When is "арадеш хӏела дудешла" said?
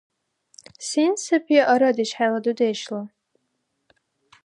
1.71-3.01